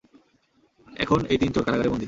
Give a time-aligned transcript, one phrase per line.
[1.03, 1.99] এখন এই তিন চোর, কারাগারে বন্দী।